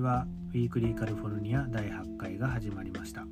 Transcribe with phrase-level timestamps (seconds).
[0.00, 3.26] ちはウィークリーカリフォルニア第8回が始まりました。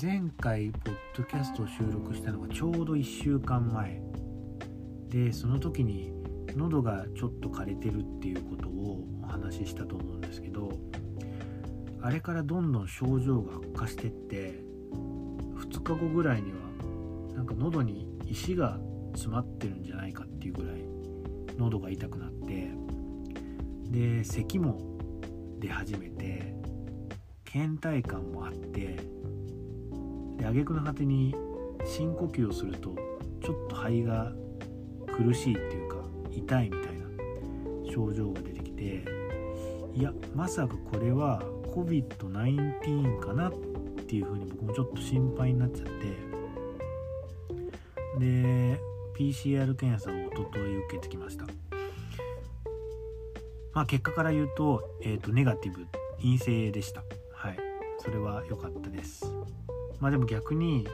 [0.00, 4.00] 前回ポッドキャストを収録したのがちょうど1週間前
[5.08, 6.12] でその時に
[6.56, 10.70] 喉がちょっと枯れてるっていうことをお話ししたと思うんですけど
[12.00, 14.62] あれからどんどん症状が悪化してって
[14.92, 18.78] 2日後ぐらいにはなんか喉に石が
[19.14, 20.76] 詰まってるんじゃないかっていうぐらい
[21.58, 22.75] 喉が痛くなって
[23.96, 24.78] で咳も
[25.58, 26.54] 出始めて
[27.50, 28.98] 倦怠感もあって
[30.36, 31.34] で挙句の果てに
[31.86, 32.94] 深呼吸をすると
[33.42, 34.34] ちょっと肺が
[35.16, 35.96] 苦しいっていうか
[36.30, 39.02] 痛いみたいな症状が出てきて
[39.94, 41.40] いやまさかこれは
[41.74, 43.52] COVID-19 かなっ
[44.06, 45.92] ていうふうに僕もちょっと心配になっちゃって
[48.20, 48.78] で
[49.16, 51.46] PCR 検査をおととい受けてきました。
[53.76, 57.02] まあ結果から言うと,、えーと、ネガティブ陰性でした。
[57.34, 57.58] はい。
[57.98, 59.26] それは良かったです。
[60.00, 60.88] まあでも逆に、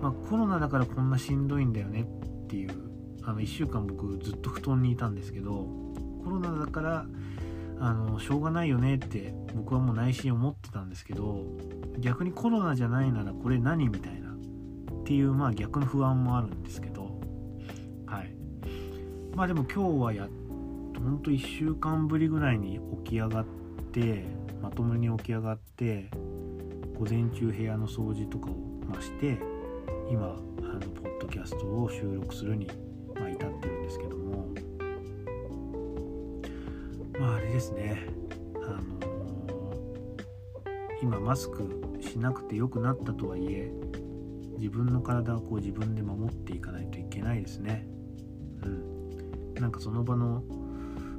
[0.00, 2.06] まあ、コロナだからこんなしんどいんだよね
[2.44, 2.70] っていう
[3.22, 5.66] あの1週間僕ずっと布団にいたんですけど
[6.24, 7.06] コロナだから
[7.78, 11.44] あのしょうがないよねって僕はもう内心思ってたんですけど
[11.98, 17.20] 逆にコロナじゃないならこれ何みたいなっていうまあ逆の不安もあるんですけど
[18.06, 18.34] はい。
[19.34, 20.43] まあでも今日はやって
[21.04, 23.44] ほんと1週間ぶりぐらいに起き上がっ
[23.92, 24.24] て
[24.62, 26.08] まともに起き上がって
[26.98, 28.54] 午前中部屋の掃除とかを、
[28.88, 29.38] まして
[30.10, 32.66] 今あのポッドキャストを収録するに、
[33.14, 34.48] まあ、至ってるんですけども。
[37.18, 38.06] まああれですね。
[38.66, 40.22] あのー、
[41.02, 43.70] 今マスクしなくてよくなったとはいえ
[44.56, 47.86] 自分の体をこう自分で守っていかないといけないですね。
[48.62, 49.54] うん。
[49.54, 50.42] なんかその場の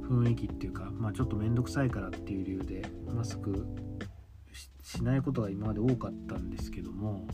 [0.06, 3.66] 雰囲気っていうかまあちょっと面倒くさいからっていう理由でマスク
[4.82, 7.26] しないことが今まで多かったんですけども、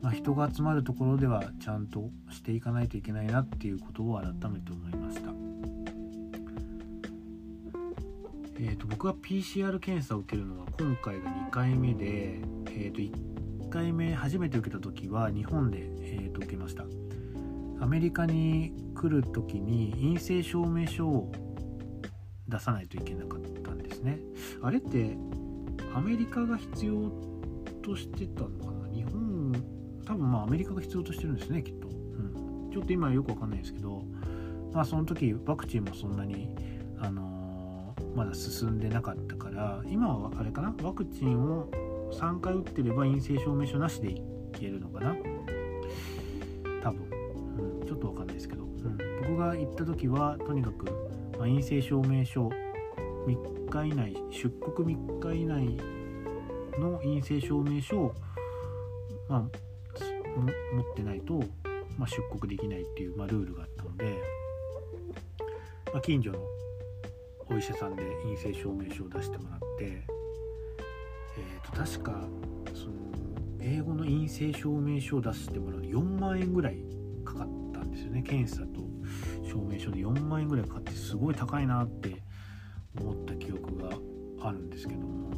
[0.00, 5.30] まあ、人が集まるところではちゃんとしていかないといけないなっていうことを改めて思いました。
[8.56, 16.84] えーと、僕は PCR 検査を受けるのは今回が2回目で、えー、と1回目初めて受けた時は日本で、えー、と受けました
[17.80, 21.32] アメリカに来る時に陰性証明書を
[22.54, 24.20] 出さないといけなかったんですね。
[24.62, 25.16] あれって
[25.94, 27.10] アメリカが必要
[27.82, 28.88] としてたのかな？
[28.94, 29.52] 日本
[30.04, 34.04] 多分まあアメリカが必要としてるんですねきっと、うん、ちょっと今よくわかんないですけど
[34.72, 36.48] まあその時ワクチンもそんなに
[36.98, 40.74] あのー、まだ進んでなかったから今はあれかな？
[40.82, 41.68] ワクチンを
[42.12, 44.22] 3回打ってれば陰性証明書なしでい
[44.52, 45.16] けるのかな？
[46.82, 47.08] 多分、
[47.80, 50.86] うん、ちょっとわかんないですけど、うん、僕が行った時はとにかく、
[51.46, 52.48] 陰性証明書
[53.26, 55.76] 3日以内出国3日以内
[56.78, 58.14] の陰性証明書を、
[59.28, 61.40] まあ、持ってないと、
[61.96, 64.04] まあ、出国できないっていう、まあ、ルールがあったので、
[65.92, 66.38] まあ、近所の
[67.50, 72.26] お医者さんで陰性証明書を出してもらって、えー、と確か
[72.74, 73.04] その
[73.60, 76.78] 英語の陰性証明書を出してもらう4万円ぐらい
[77.24, 78.22] かかったんですよね。
[78.22, 78.82] 検査と
[79.46, 80.83] 証明書で4万円ぐらいかかっ
[81.14, 82.20] すごい高いなって
[83.00, 83.90] 思った記憶が
[84.40, 85.30] あるんですけども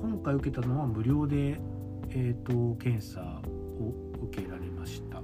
[0.00, 1.60] 今回受けたのは無料で、
[2.08, 3.40] えーと、検査
[3.80, 3.94] を
[4.24, 5.22] 受けられました。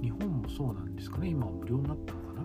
[0.00, 1.30] 日本もそうなんですかね。
[1.30, 2.42] 今は無料になったのかな？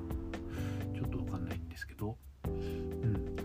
[0.96, 2.18] ちょっとわかんないんですけど。
[2.48, 3.36] うん。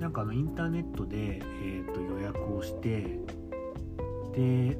[0.00, 3.20] なんかあのインターネットで、えーと予約をして
[4.34, 4.78] で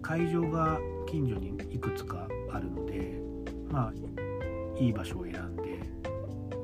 [0.00, 3.20] 会場が近所にいくつかあるので
[3.70, 3.92] まあ
[4.80, 5.21] いい場所を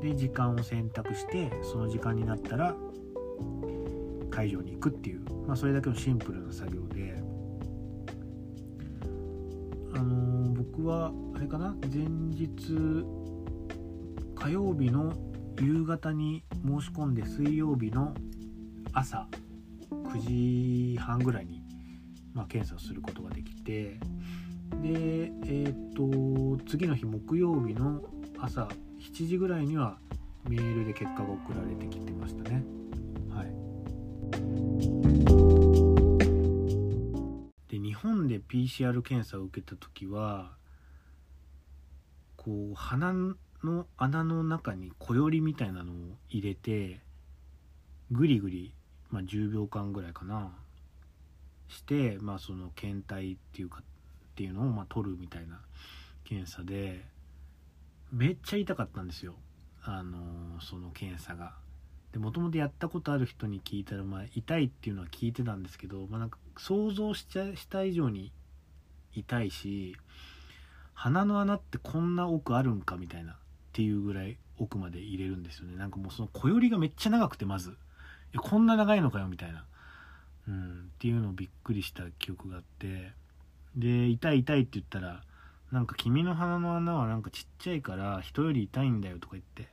[0.08, 2.74] で時間を選択してその時間になったら
[4.30, 7.16] 会場に行くっていう、まあ、それだけのシンプルな作業で。
[9.94, 12.76] あのー、僕はあれかな前日
[14.36, 15.12] 火曜日の
[15.60, 18.14] 夕方に申し込んで水曜日の
[18.92, 19.26] 朝
[19.90, 21.62] 9時半ぐらいに、
[22.32, 23.98] まあ、検査をすることができて
[24.82, 28.02] でえっ、と次の日木曜日の
[28.38, 28.68] 朝
[28.98, 29.98] 7時ぐらいには
[30.48, 32.62] メールで結果が送られてきてましたね。
[33.30, 33.46] はい、
[37.68, 40.56] で日本で PCR 検査を受けた時は
[42.36, 43.12] こう鼻
[43.62, 45.96] の穴の中に小よりみたいなのを
[46.28, 47.00] 入れて
[48.10, 48.74] ぐりぐり、
[49.10, 50.52] まあ、10秒間ぐらいかな
[51.68, 53.84] して、まあ、その検体っていうかっ
[54.34, 55.60] ていうのをまあ取るみたいな
[56.24, 57.04] 検査で
[58.12, 59.34] めっちゃ痛かったんですよ。
[59.82, 61.54] あのその検査が。
[62.12, 68.32] でもともとやったことある人に聞いたら、まあ、痛いっていうのは聞いてたんですけど、まあ、なんか想像しちゃした以上に
[69.14, 69.94] 痛いし
[70.94, 73.36] 鼻の穴ってこんな奥あるんかみたいなっ
[73.72, 75.76] ていうぐらい奥まで入れるんですよね。
[75.76, 77.76] なんかもうその小よりがめっちゃ長くてまず。
[78.36, 79.64] こんな長いのかよみたいな、
[80.48, 83.12] うん、っていうのをびっくりした記憶があって。
[83.76, 85.22] で痛い痛いって言ったら
[85.72, 89.68] なんか君の鼻の穴はなんかちっちゃいから人より痛いんだよとか言って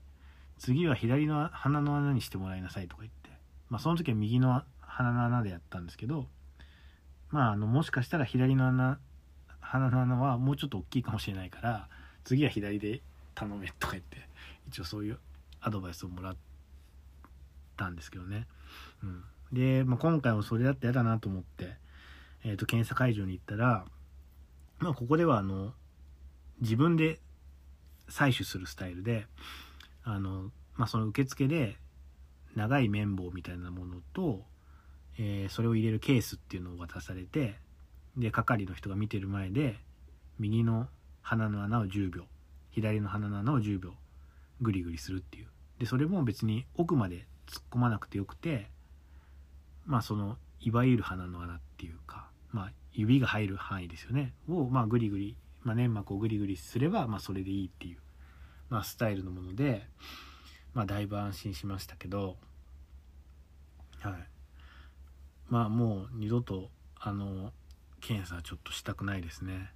[0.57, 3.29] 次は左の鼻の穴にしてもらいなさいとか言って
[3.69, 6.27] まあその時は右の鼻の穴でやったんですけど
[7.29, 8.99] まああのもしかしたら左の穴
[9.61, 11.87] 鼻の穴はもうちょっと大きいかもしれないから
[12.23, 13.01] 次は左で
[13.33, 14.17] 頼めとか言って
[14.67, 15.19] 一応そういう
[15.61, 16.35] アドバイスをもらっ
[17.77, 18.47] たんですけどね。
[19.03, 21.75] うん、で、まあ、今回もそれだって嫌だなと思って、
[22.43, 23.85] えー、と検査会場に行ったら、
[24.79, 25.73] まあ、ここではあの
[26.61, 27.19] 自分で
[28.09, 29.25] 採取するスタイルで
[30.03, 31.77] あの、まあ、その受付で
[32.55, 34.43] 長い綿棒みたいなものと、
[35.17, 37.55] えー、それを入れるケースっていうのを渡されて
[38.17, 39.75] で係の人が見てる前で
[40.39, 40.87] 右の
[41.21, 42.23] 鼻の穴を10秒
[42.71, 43.93] 左の鼻の穴を10秒
[44.61, 45.47] グリグリするっていう。
[45.79, 48.69] でそれも別に奥まで突っ込まなくてよくて
[49.85, 54.33] まあそのいわゆる鼻の穴っていうか、まあ、指が入る範囲ですよね。
[54.47, 57.97] をまあグリグリ、まあ、粘膜をグリグリすればまあそれでいいっていう、
[58.69, 59.85] まあ、スタイルのもので、
[60.73, 62.37] まあ、だいぶ安心しましたけど
[64.01, 64.13] はい。
[65.49, 66.69] まあもう二度と
[66.99, 67.51] あの
[68.01, 69.71] 検査ちょっとしたくないですね。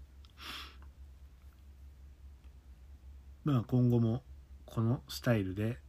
[3.43, 4.21] まあ今後も
[4.65, 5.79] このスタイルで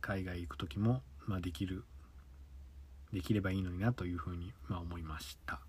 [0.00, 1.84] 海外行く時も、まあ、できる
[3.12, 5.60] できればいいのになというふうに、まあ、思いました。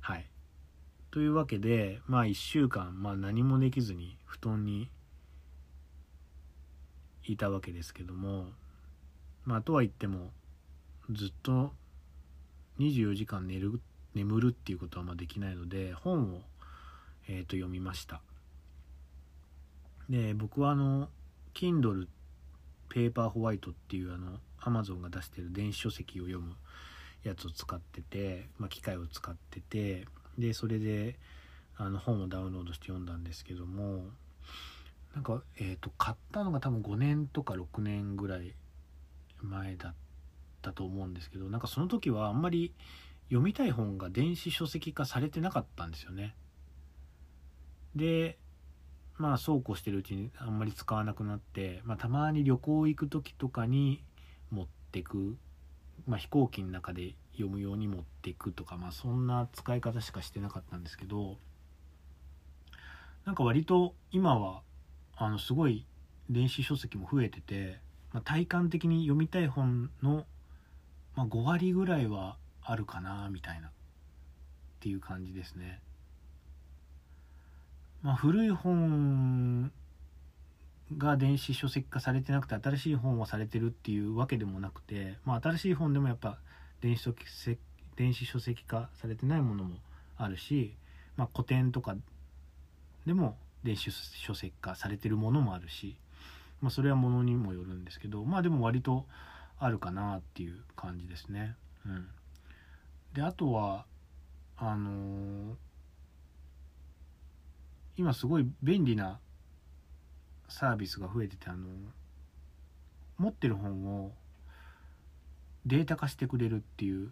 [0.00, 0.26] はい。
[1.10, 4.90] というわけでまあ1週間、まあ、何もできずに布団に
[7.24, 8.46] いたわけですけども
[9.44, 10.30] まあとは言っても
[11.10, 11.72] ずっと
[12.78, 13.80] 24時間寝る
[14.14, 16.40] 眠るっていうことはまあできないので本を、
[17.28, 18.22] えー、と読みました。
[20.08, 21.08] で僕はあの
[21.54, 22.06] Kindle
[22.88, 26.54] ペーパーホワイトっていうあの Amazon が出してる電子書籍を読む
[27.24, 30.06] やつを使ってて、まあ、機械を使ってて
[30.38, 31.18] でそれで
[31.76, 34.04] あの本をダウンロードして読んだんですけども
[35.14, 38.54] なんか、えーと、買ったのが多分5年とか6年ぐらい
[39.40, 39.94] 前だっ
[40.62, 42.74] たと思うんですけどなんかその時はあんまり
[43.28, 46.34] 読みたい本が電子書籍化されてなかったんですよね。
[47.94, 48.38] で
[49.16, 54.02] まあそうこうしてるうちにあんまり使わなくなって、まあ、たまに旅行行く時とかに
[54.50, 55.36] 持ってく、
[56.06, 61.36] まあ、飛行機の中で読むように持っていくとか、まあ、そんな使い方しかしてなかったんですけど
[63.24, 64.62] なんか割と今は
[65.16, 65.86] あのすごい
[66.30, 67.78] 電子書籍も増えてて、
[68.12, 70.26] まあ、体感的に読みたい本の、
[71.14, 73.70] まあ、5割ぐらいはあるかなみたいなっ
[74.80, 75.80] ていう感じですね。
[78.02, 79.72] まあ、古い本
[80.96, 86.38] が電子書籍化されてなくて新しい本はされてるっていうわけでもなくて、まあ、新しい本でもやっぱ
[86.80, 87.58] 電子書籍
[87.96, 89.76] 電子書籍化されてないものも
[90.16, 90.76] あるし、
[91.16, 91.96] まあ、古典とか
[93.06, 95.96] でも電子書籍化されてるものもあるし、
[96.60, 99.06] まあ、それはものにもよるんですけどまあでも割と
[99.58, 101.56] あるかなっていう感じですね。
[101.86, 102.06] うん、
[103.14, 103.86] であとは
[104.58, 105.54] あのー
[107.98, 109.18] 今すごい便利な
[110.48, 111.66] サービスが増えててあの
[113.16, 114.12] 持ってる本を
[115.66, 117.10] データ化してくれるっていう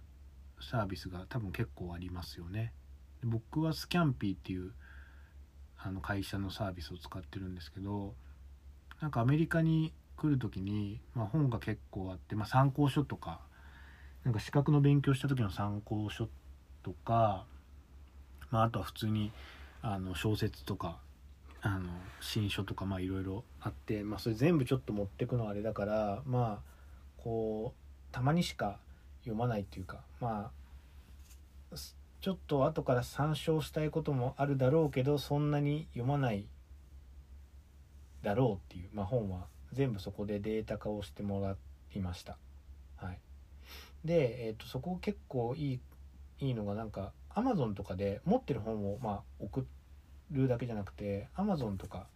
[0.60, 2.72] サービスが多分結構ありますよね。
[3.24, 4.72] 僕はスキャンピーっていう
[5.76, 8.14] あの会社のサービスを使ってるんですけど
[9.00, 13.40] なんかアメリカに来る時に、まあ、本が結構あって、まあ、参考書とか
[14.24, 16.28] なんか資格の勉強した時の参考書
[16.82, 17.44] とか、
[18.50, 19.32] まあ、あとは普通に
[19.82, 20.98] あの小説とか
[21.60, 26.70] あの新書とかまあいろいろあって、まあ、それ全部ちょっと持ってくのはあれだからまあ
[27.16, 27.83] こう
[28.14, 28.78] たまにしか
[29.22, 30.52] 読まないっていうかま
[31.72, 31.76] あ
[32.20, 36.46] ちょっと後から参照したいこともあるだろうけどそんなに読まない
[38.22, 41.56] だろうっていう、まあ、本は全部そこでデータ化をしてもら
[41.96, 42.38] いました。
[42.96, 43.18] はい、
[44.04, 45.80] で、えーと、そこ結構いい
[46.38, 49.66] いいのがなんか Amazon とかで持ってる本をまあ送
[50.30, 52.06] るだけじゃなくて Amazon とか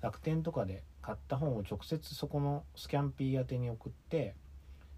[0.00, 4.36] 楽天とかで買った本を直接そこのスキャンピー宛てに送って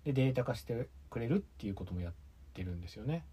[0.05, 2.13] でデータ化してくれるっていうこともやっ
[2.55, 3.25] てるんですよね。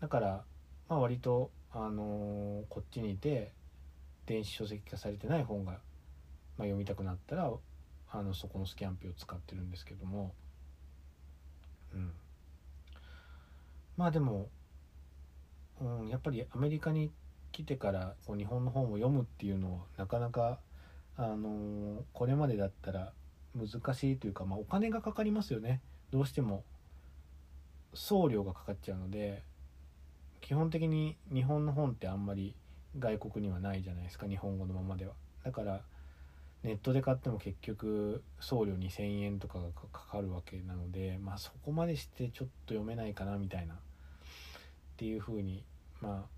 [0.00, 0.44] だから
[0.88, 3.52] まあ割とあのー、こっちにいて
[4.26, 5.78] 電子書籍化されてない本が
[6.58, 7.50] まあ、読みたくなったら
[8.10, 10.34] あのそこのスキャンピを使ってるんですけども、
[11.94, 12.12] うん、
[13.96, 14.48] まあでも、
[15.80, 17.10] うん、やっぱりアメリカに
[17.52, 20.58] 来てからこう日本の本を読むっていうのはなかなか、
[21.16, 23.12] あのー、これまでだったら
[23.56, 25.80] 難しいというか、まあ、お金がかかりますよね。
[26.10, 26.64] どうしても。
[27.96, 29.42] 送料がかかっちゃうので
[30.42, 32.54] 基本的に日本の本ってあんまり
[32.98, 35.14] 外国にはないじゃないですか日本語のままでは。
[35.44, 35.80] だから
[36.62, 43.74] ネットで買っても結局送料2,000円とかがかかるわけなのでまあそこまでしてちょっと読めないかなみたいな。
[43.74, 43.78] っ
[44.98, 45.62] ていうふうに
[46.00, 46.36] まあ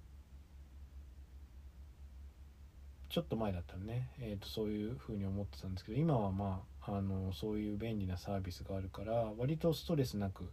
[3.09, 10.51] ちょっと前だったらね、えー、とそういうふうに思ってたんですけど今はまああのそういう便利なサービスがあるから割とストレスなく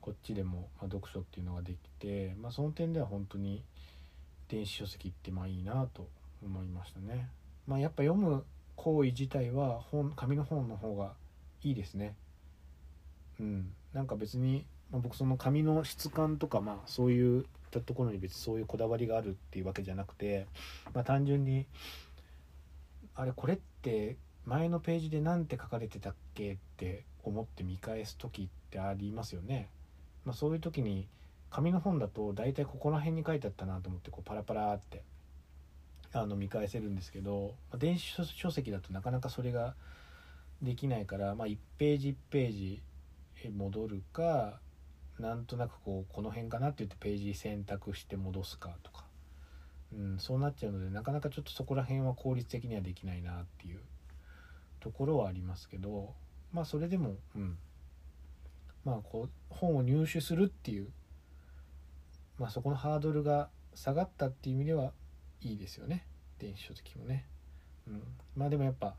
[0.00, 3.62] こっちでも、まあ、読書っていうのができて、まあ、その点では本当に
[4.48, 6.08] 電子書籍ってまあいいなと
[6.44, 7.28] 思いましたね。
[7.66, 8.44] まあ、やっぱ読む
[8.76, 11.14] 行為自体は本紙の本の方が
[11.62, 12.14] いいですね。
[13.40, 20.46] うん、なんか別に、まあ、僕その紙の質感とかまあそういうったところに別にそういうこだわりがあるっていうわけじゃなくて、
[20.94, 21.66] まあ、単純に
[23.14, 29.68] あれこれって前のページで何て書かれてたっけって思って見返す時ってありますよね。
[30.24, 31.08] まあ、そういう時に
[31.50, 35.02] 紙の本だと大体ここら辺に書いてあったなと思ってこうパラパラって
[36.12, 39.74] あの見返せるんですけど、まあ、電子書籍だとなかなかそれが
[40.62, 42.82] できないから、まあ、1ページ1ページ
[43.50, 44.60] 戻るか
[45.18, 49.04] なんとなくこうこの辺かなって言ってページ選択して戻すかとか、
[49.92, 53.80] うん、そうなっちゃうのでなかなかちょっとそこら辺は効率的にはできないなっていう
[54.86, 56.14] ところはありますけど
[56.52, 57.58] まあそれでもうん。
[58.84, 60.86] まあこう本を入手するっていう
[62.38, 64.92] まあそこのハードルが下がったっていう意味では
[65.40, 66.06] いいですよね。
[66.38, 67.26] 電子書籍もね、
[67.88, 68.02] うん、
[68.36, 68.94] まあでもやっぱ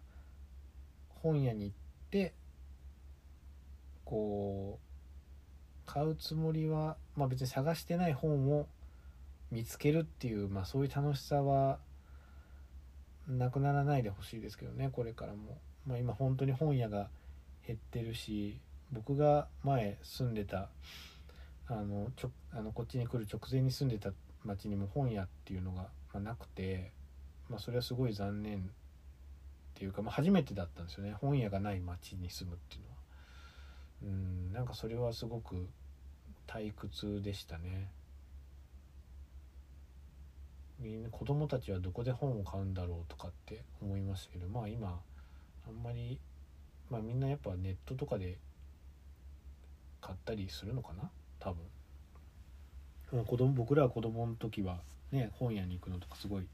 [1.22, 1.76] 本屋に行っ
[2.10, 2.34] て
[4.04, 4.88] こう
[5.86, 8.68] 買うつもりは、まあ、別に探してない本を
[9.52, 11.80] 見つけるっていう、まあ、そういう楽しさは
[13.28, 17.08] なくならないでほしいですけどねこれからも、まあ、今本当に本屋が
[17.66, 18.60] 減ってるし
[18.92, 20.70] 僕が前住んでた
[21.68, 24.12] あのちょあのこっちに来る直前に住んでた
[24.46, 26.92] 町にも本屋っていうのが、まあ、なくて、
[27.50, 28.62] まあ、それはすごい残念っ
[29.76, 32.98] ていうか、まあ、初めてだったんですよね本屋がない町に住むっていうのは。
[34.04, 35.68] うんなんかそれはすごく
[36.48, 37.90] 退屈でしたね
[40.80, 45.00] みんな子供たちはどこで本を買うんだろうとかって思いましたけどまあ今
[45.68, 46.20] あんまり
[46.90, 48.38] まあみんなやっぱネットとかで
[50.00, 51.10] 買ったりするのかな？
[51.40, 53.26] 多分。
[53.26, 54.80] 子供僕らは子供の時は
[55.12, 56.48] ね本屋に行くのとかすごい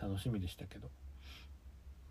[0.00, 0.88] 楽しみでしたけど、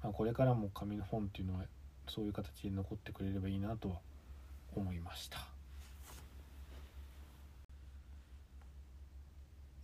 [0.04, 1.66] まあ、これからも紙の本っていうのは
[2.10, 3.96] そういう形で残ってくれればいいなとは
[4.76, 5.40] 思いました。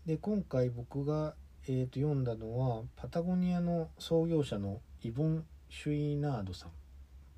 [0.06, 1.34] で今回僕が、
[1.66, 6.72] えー、と読んだのはパタゴニアの創業者のイボン・シュイナードさんっ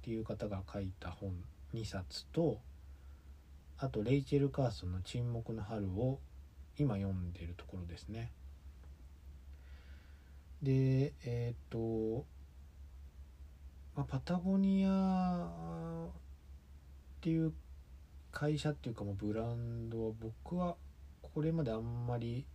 [0.02, 1.34] ていう方が書いた本
[1.74, 2.60] 2冊と
[3.78, 6.20] あとレイチェル・カーソンの「沈黙の春」を
[6.78, 8.34] 今読んでるところですね。
[10.62, 12.26] でえっ、と、
[13.96, 17.54] まあ、パタゴニアっていう
[18.34, 20.76] 会社っていうかもうブランドは僕は
[21.22, 22.46] これまであんまり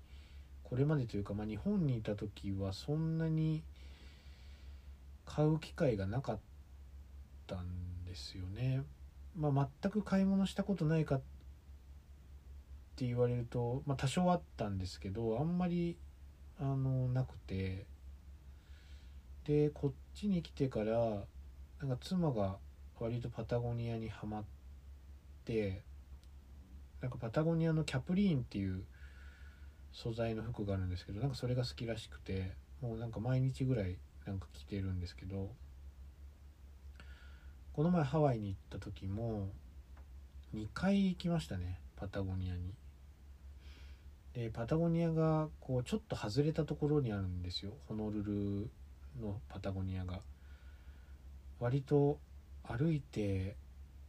[0.63, 3.65] これまでというか、まあ、日本にいた時はそんなに
[5.31, 6.39] 買う機会がなかっ
[7.47, 8.83] たんですよね。
[9.37, 11.19] まあ、全く買い物したことないかっ
[12.97, 15.97] て言われると、まあ、多少あったんですけどあんまり
[16.59, 17.87] あのなくて
[19.45, 21.25] でこっちに来てから
[21.81, 22.57] なんか妻が
[22.99, 24.45] 割とパタゴニアにはまっ
[25.45, 25.85] て
[27.01, 28.83] なんかパタゴニアのキャプリーンっていう
[29.93, 33.97] 素材の服があるんですけどなんかそれが好きらしくてもうなんか毎日ぐらい
[34.31, 35.51] なんか着てるんですけど
[37.73, 39.49] この前ハワイに行った時も
[40.55, 42.73] 2回行きましたねパタゴニアに。
[44.33, 48.71] でパタゴニアがこうちょっと外れたところにあるんですよホノルル
[49.21, 50.21] のパタゴニアが。
[51.59, 52.19] 割と
[52.63, 53.57] 歩いて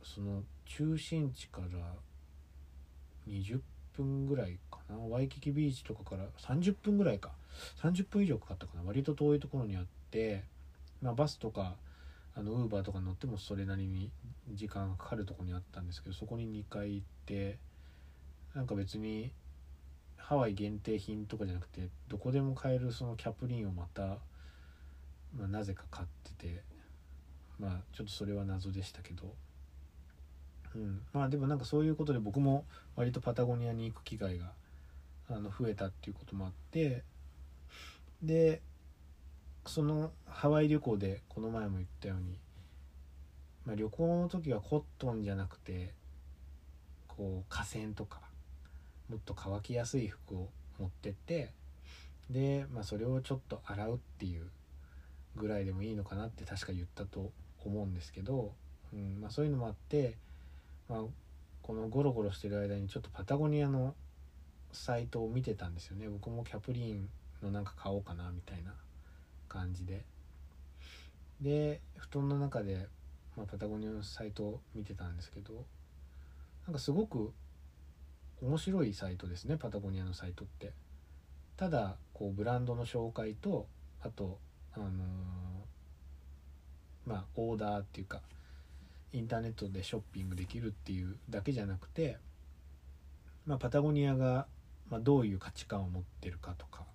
[0.04, 1.68] その中心地から
[3.28, 3.60] 20
[3.94, 7.32] 分ぐらいかなワイキキビーチとかから30分ぐらいか
[7.82, 9.90] 30分以上かかったかな割と遠いところにあって、
[11.02, 11.76] まあ、バスとか
[12.36, 14.12] あのウーバーとか乗ってもそれなりに
[14.54, 17.58] 時間がかかるとこにあったんですけどそこに2回行って
[18.54, 19.32] なんか別に
[20.18, 24.18] ハワイ限定品とかじゃなくてどこでも買えるそのキャプリンをまた
[25.38, 26.62] まあ、なぜか買ってて
[27.60, 29.34] まあちょっとそれは謎でしたけど、
[30.76, 32.66] うん、まあでもなんかそういうことで僕も
[32.96, 34.52] 割とパタゴニアに行く機会が
[35.30, 37.04] あの増えたっていうこともあって
[38.22, 38.62] で
[39.66, 42.38] そのハワイ旅行でこの前も言ったように、
[43.66, 45.94] まあ、旅行の時はコットンじゃなくて
[47.08, 48.22] こう河川とか
[49.10, 50.50] もっと乾きやすい服を
[50.80, 51.52] 持ってって
[52.30, 54.48] で、まあ、それをちょっと洗うっていう
[55.36, 57.32] ぐらいでもいいのかなって確か言ったと
[57.64, 58.54] 思うんですけど、
[58.94, 60.18] うんまあ、そういうのもあって、
[60.90, 61.02] まあ、
[61.62, 63.94] このゴロゴロしてる間にちょっとパタゴニアの
[64.72, 66.08] サイトを見てたんですよね。
[66.08, 67.10] 僕もキャプリン
[67.44, 68.74] のなんか買おうかなみたいな。
[69.52, 70.06] 感じで。
[71.42, 72.88] で布団の中で、
[73.36, 75.66] まあ、パタゴニアのサイトを見てたんですけど
[76.68, 77.34] なんかすごく
[78.44, 80.72] 面白いサイトですねパタゴニアのサイトって。
[81.58, 83.68] ただこうブランドの紹介と
[84.02, 84.40] あと
[84.74, 84.92] あのー、
[87.06, 88.22] まあオーダーっていうか
[89.14, 92.18] インターネットでショッピングできるっていうだけじゃなくて、
[93.46, 94.48] まあ、パタゴニアが、
[94.90, 96.86] まあ、どういう価値観を持ってるかとか、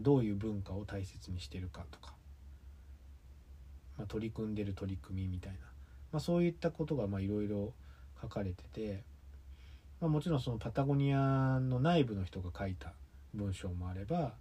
[0.00, 2.14] どういう文化を大切にしてるかとか、
[3.96, 5.58] まあ、取り組んでる取り組みみたいな、
[6.12, 7.72] まあ、そういったことがいろいろ
[8.20, 9.04] 書かれてて、
[10.00, 12.92] まあ、もちろんそのパタゴニアの内部の人が書いた
[13.34, 14.34] 文章もあれば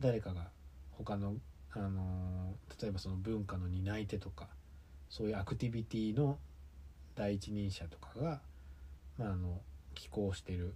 [0.00, 0.48] 誰かが
[0.92, 1.34] 他の、
[1.72, 4.48] あの例えばその文化の担い手とか
[5.08, 6.38] そういうアクティビティの
[7.14, 8.40] 第一人者とかが、
[9.18, 9.60] まあ、あの
[9.94, 10.74] 寄稿してる、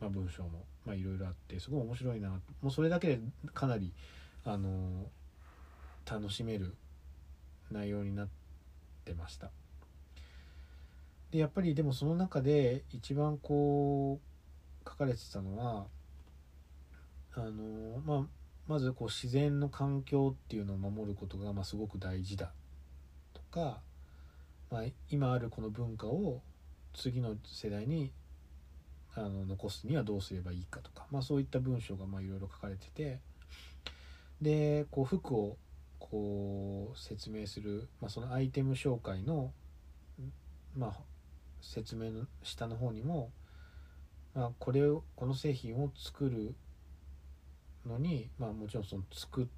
[0.00, 3.20] まあ、文章もまあいろいろあってすごい面白いなもうそれだけで
[3.54, 3.92] かなり、
[4.44, 5.06] あの
[6.10, 6.74] 楽しめる
[7.70, 8.28] 内容になっ
[9.04, 9.50] てました。
[11.30, 14.18] でやっぱりでもその中で一番こ
[14.84, 15.86] う書かれてたのは
[17.36, 18.26] あのまあ
[18.66, 22.50] まずこう自然の環境っていうのを守ることがまあすごく大事だ
[23.32, 23.78] とか、
[24.72, 26.40] まあ、今あるこの文化を
[26.94, 28.10] 次の世代に
[29.16, 33.18] あの残すにはどうすればいいかとか、まあ、そういった文章がいろいろ書かれてて
[34.40, 35.56] でこう服を
[35.98, 39.52] こう説明する、まあ、そのアイテム紹介の、
[40.76, 40.94] まあ、
[41.60, 43.30] 説明の下の方にも、
[44.34, 46.54] まあ、これをこの製品を作る
[47.86, 49.48] のに、まあ、もちろんその作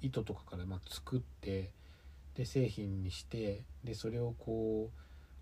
[0.00, 1.70] 糸とかからま作って
[2.34, 4.90] で製品にしてでそれをこ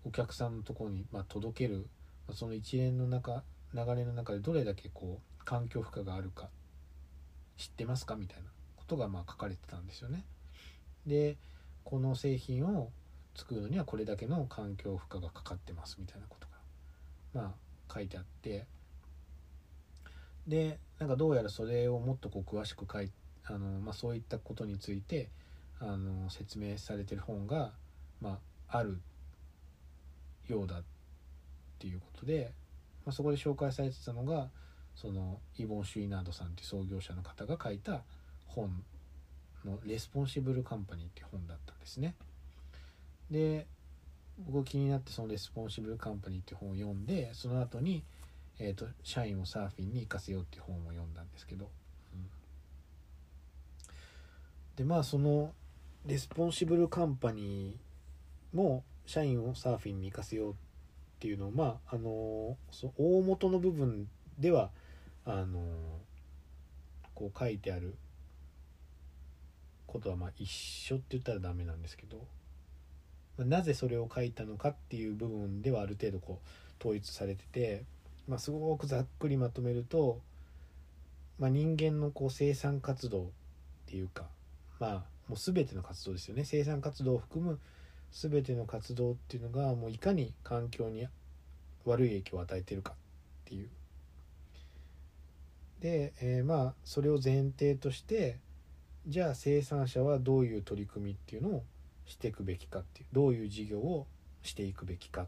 [0.05, 1.85] うお客さんのところにま届ける、
[2.33, 6.49] その一連の中流れの中でどれだけこう環境負荷があるか
[7.57, 10.23] 知ってますかみたいなことがまあ書かれてたんですよね。
[11.05, 11.37] で
[11.83, 12.89] この製品を
[13.35, 16.47] 作るのにはこれだけの環境負荷がかかってますみたいなこと
[17.33, 18.65] がまあ書いてあって
[20.47, 23.11] でなんかどうやらそれをもっとこう詳しく書い
[23.45, 25.29] あの、まあ、そういったことについて
[25.79, 27.71] あの説明されてる本が、
[28.21, 28.99] まあ、ある
[30.47, 30.83] ようだっ
[31.81, 32.53] ていうことで、
[33.05, 34.49] まあ、そこで紹介されてたのが
[34.95, 38.03] そのイボン・シュイナードさんっていう創業者の方が書いた
[38.45, 38.83] 本
[39.65, 42.15] の「レスポンシブル・カンパニー」っていう本だったんですね。
[43.31, 43.65] で
[44.37, 48.03] 僕気になってその「レスポンシブル・カンパニー」っていう本を読んでその後に
[48.63, 51.71] 「えーと、社員をサーフィンに行かせようっていう本を読んだんですけど、
[54.75, 55.53] でまあその
[56.05, 60.70] レスポンシブルカンパニーも社員をサーフィンに行かせようって
[61.21, 64.07] ていうのをまああのそ大元の部分
[64.39, 64.71] では
[65.25, 65.59] あの
[67.13, 67.95] こう書いてある
[69.85, 72.25] ことはまあ一緒って言ったらダメなんですけど
[73.37, 77.83] まなぜそれを書いたのかっていう部分ではある程度こう統一されてて
[78.27, 80.21] まあ、すごくざっくりまとめると、
[81.37, 83.25] まあ、人間のこう生産活動っ
[83.87, 84.25] ていうか
[84.79, 84.93] まあ
[85.27, 86.43] もう全ての活動ですよね。
[86.43, 87.59] 生産活動を含む
[88.11, 91.07] 全ての活動っていうのがもういかに環境に
[91.85, 92.95] 悪い影響を与えてるかっ
[93.45, 93.69] ていう。
[95.79, 98.37] で、えー、まあそれを前提として
[99.07, 101.63] じゃあ生産者はどういう取り組みっていうのを
[102.05, 103.05] していくべきかっていう。
[103.13, 104.05] どういう事業を
[104.43, 105.27] していくべきかっ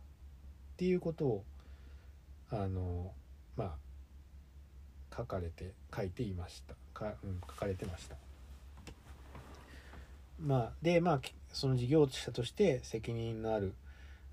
[0.78, 1.44] ていうことを
[2.52, 3.12] あの
[3.56, 6.76] まあ書かれて書いていました。
[6.94, 8.16] か、うん、書かれてました。
[10.40, 11.22] まあでまあ
[11.54, 13.74] その事業者として責任のある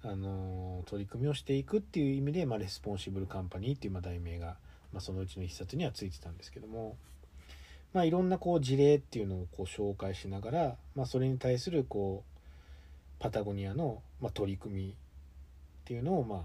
[0.02, 4.56] あの取り組みをしていくっていう意味で、まあ、レスポンシブルカンパニーっていうまあ題名が、
[4.92, 6.96] まあ、そのうちの一冊にはついてたんですけども、
[7.92, 14.94] まあ、いろんなこう事例っていうのをこう紹介しながら、まあ、それに対するこうパタゴニアの、まあ、取り組みっ
[15.84, 16.40] ていうのをまあ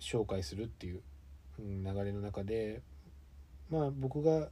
[0.00, 1.00] 紹介するっていう
[1.60, 2.82] 流れの中で
[3.70, 4.48] まあ僕が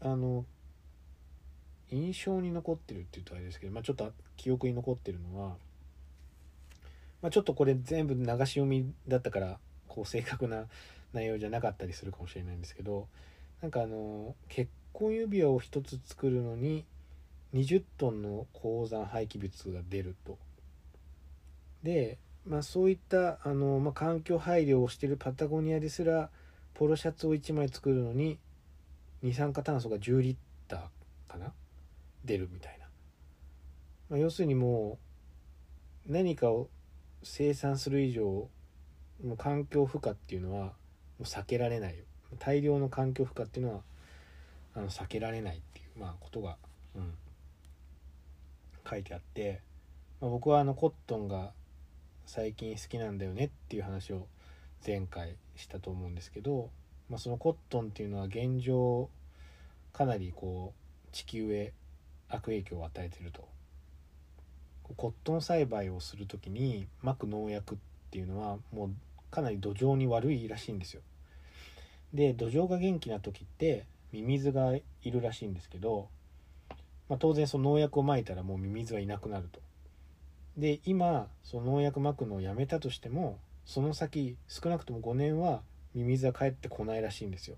[0.00, 0.44] あの
[1.90, 5.56] 印象に残ってるっていうとあれですけど、まあ、ちょっと記憶に残ってるのは、
[7.22, 10.66] まあ、ちょっとこれ全部流し読みだったからこう正確な
[11.12, 13.08] 内容じゃなかったりするかもしれないんですけど
[13.60, 16.84] なんかあの結婚指輪を1つ作るのに
[17.54, 20.38] 20トンの鉱山廃棄物が出ると。
[21.82, 26.30] で、まあ、そういったあの、まあ、環境配慮をしてるパタゴニアですら
[26.74, 28.38] ポロシャツを1枚作るのに
[29.22, 30.36] 二酸化炭素が10リッ
[30.68, 31.52] ターかな？
[32.24, 32.86] 出るみたいな、
[34.10, 34.98] まあ、要するにも
[36.08, 36.68] う何かを
[37.22, 40.72] 生産する以上もう環境負荷っていうのはも
[41.20, 41.96] う避けられない
[42.38, 43.80] 大量の環境負荷っていうのは
[44.74, 46.56] あの避けられないっていう、まあ、ことが、
[46.94, 47.14] うん、
[48.88, 49.60] 書いてあって、
[50.20, 51.52] まあ、僕はあのコットンが
[52.24, 54.26] 最近好きなんだよねっていう話を
[54.86, 56.70] 前回したと思うんですけど、
[57.08, 59.10] まあ、そのコットンっていうのは現状
[59.92, 61.72] かなりこう地球へ
[62.30, 63.48] 悪影響を与えてると
[64.96, 67.78] コットン栽培をする時にまく農薬っ
[68.10, 68.90] ていうのはもう
[69.30, 71.02] かなり土壌に悪いらしいんですよ
[72.12, 76.08] で土壌が元気な時ってミミズがいるらしいんですけど、
[77.08, 79.60] まあ、当然その農薬をまいたらもうミミズはいなくなると
[80.56, 85.60] で今その農薬まくのをやめたとしてもその先少なくとも5年は
[85.94, 87.56] ミミズは帰ってこないらしいんですよ。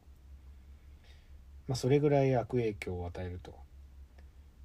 [1.68, 3.54] まあ、それぐらい悪影響を与えると。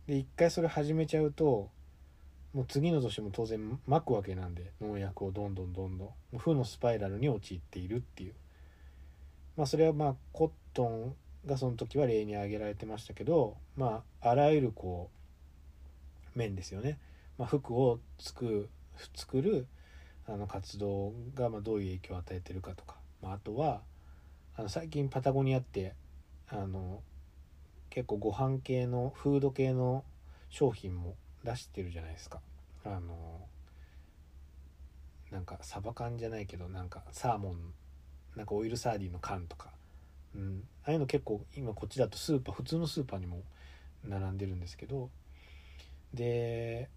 [0.08, 1.70] で一回それ始めちゃうと
[2.54, 6.38] もう次の年も当然まくわけなんで農薬をどんどんどんどん。
[6.38, 8.34] 負のスパイラルに陥っているっていう。
[9.58, 11.16] まあそれはまあコットン
[11.46, 15.10] がその時は例に挙げられてましたけどまああらゆるこ
[16.36, 17.00] う面ですよね、
[17.38, 18.70] まあ、服を作る
[19.16, 19.68] 作る
[20.28, 23.82] あの活動がまどういう影響を与えてるかとか、まあ、あとは
[24.56, 25.94] あの最近パタゴニアって
[26.50, 27.02] あの
[27.98, 30.04] 結構ご飯系のフード系の
[30.52, 32.42] 商品も出してるじゃないですか。
[32.86, 33.48] あの
[35.32, 37.74] なんかサバ缶じゃないけどなんかサーモン
[38.36, 39.72] なんかオイルサーディンの缶とか、
[40.36, 43.42] うん、ああいうの結構今こっちだとスーパー普通のスーパーにも
[44.08, 45.10] 並んでるんですけど。
[46.14, 46.90] で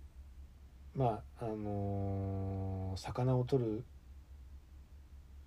[0.94, 3.84] まああのー、魚を取る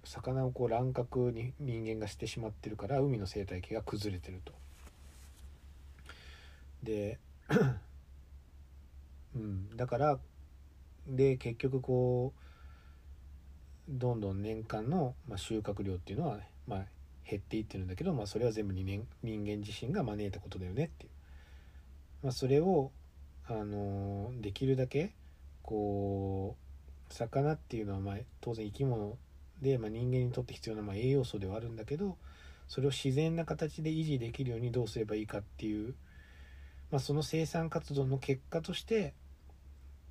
[0.03, 4.51] 魚をこう乱獲に人間がしてしまってるから海の生態系が崩れてると。
[6.83, 7.19] で、
[9.35, 10.19] うん、だから
[11.07, 12.39] で結局こう
[13.89, 16.85] どんどん年間の、まあ、収穫量っていうのは、ね、まあ、
[17.29, 21.09] 減っていってるんだけど、まあ、それは全部人間人間自身が招いたことだよねっていう、
[22.23, 22.91] まあ、それを、
[23.47, 25.13] あのー、できるだけ
[25.61, 26.55] こ
[27.09, 29.17] う魚っていうのはまあ当然生き物
[29.61, 32.17] で、まあ、人間にとって必要なまあ栄養素ではあるんだけど
[32.67, 35.93] それを自然な形で維持できるようにどうすればいいかっていう、
[36.93, 39.15] まあ、その生産活動の結果として、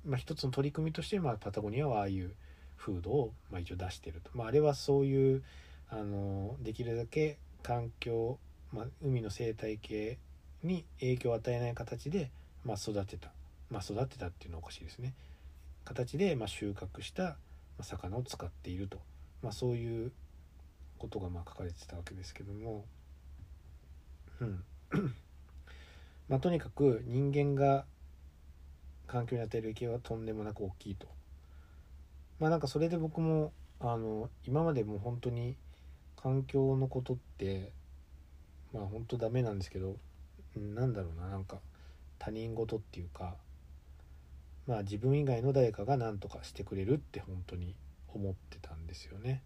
[0.05, 2.33] まあ、一つの取り組みとして、まあ、パタゴニアはああいう
[2.77, 5.43] 風土をまあ一応出してると、まあ、あれはそういう
[5.89, 8.37] あのできるだけ環境、
[8.73, 10.17] まあ、海の生態系
[10.61, 12.29] に影響を与えない形で、
[12.65, 13.31] まあ、育てた、
[13.71, 15.13] まあ、育てたっていうのはおかしいですね。
[15.85, 17.37] 形でま収穫した
[17.79, 18.99] 魚を使っていると、
[19.41, 20.11] まあ、そういう
[20.99, 22.83] ことがまあ書かれてたわけですけども、
[24.41, 24.63] うん。
[26.29, 27.85] まあ、とにかく人間が
[29.07, 31.07] 環境に与える影響はとんでもなく大きいと。
[32.39, 35.55] まあなんかそれで僕もあの今までも本当に
[36.15, 37.71] 環境のことって
[38.73, 39.97] まあ本当ダメなんですけど、
[40.55, 41.59] うん、なんだろうななんか
[42.17, 43.35] 他人事っていうか
[44.67, 47.75] まあ自分以外の誰かが何とかしてくれるって本当に
[48.13, 49.43] 思ってたんですよね。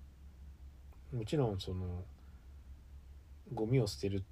[1.13, 2.03] もちろんその
[3.53, 4.23] ゴミを捨てる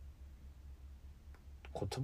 [1.71, 2.01] こと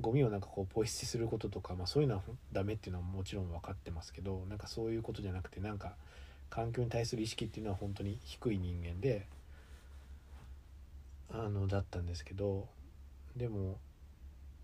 [0.00, 5.94] ゴミをなんかこうポイ捨てすることとか、まあ、そういうのはダメっていうのはもちろん分かってますけどなんかそういうことじゃなくてなんか
[6.50, 9.26] 環境に対する意識っていうのは本当に低い人間で
[11.30, 12.66] あのだったんですけど
[13.36, 13.78] でも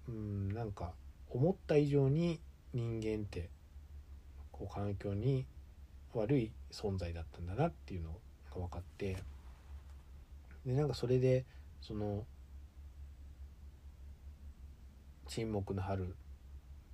[0.09, 0.93] うんなんか
[1.31, 2.40] 思った以上に
[2.75, 3.49] 人間って
[4.53, 5.47] こう環境に
[6.14, 8.11] 悪い存在だったんだなっていうの
[8.53, 9.16] が分かって
[10.66, 11.45] でなんかそれで
[11.81, 12.25] その
[15.31, 16.14] 「沈黙の春」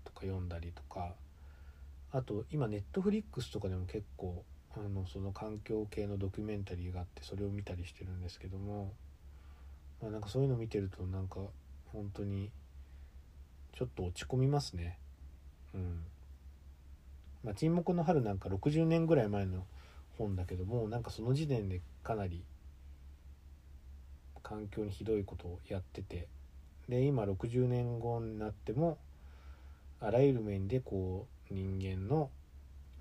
[0.05, 1.15] とか読んだりとか。
[2.13, 4.45] あと今ネットフリックスとかでも結構
[4.75, 8.93] あのその環境系のドキュメンタリーがあってそれを見たりしてるんですけども、
[10.01, 11.41] まあ、なんかそういうの見てるとなんか
[11.93, 12.51] 本当に
[13.75, 14.99] ちょっと落ち込みますね。
[15.75, 16.05] うん。
[17.45, 19.67] まあ、沈黙の春なんか60年ぐらい前の
[20.17, 22.43] 本だけどもなんかその時点でかなり
[24.43, 26.29] 環境にひどいことをやってて。
[26.89, 28.99] で今60年後になっても
[30.01, 32.31] あらゆる面でこう人間の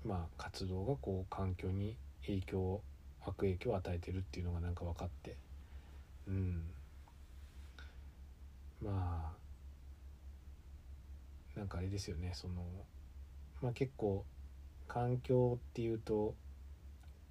[0.04, 1.96] まあ活動がこう環境に
[2.26, 2.80] 影響
[3.24, 5.36] 悪影響を与えてるっていうのがなんか分かって。
[6.28, 6.62] うん。
[8.82, 9.32] ま
[11.56, 12.54] あなんかあれですよねその
[13.62, 14.24] まあ結構
[14.86, 16.34] 環境っていうと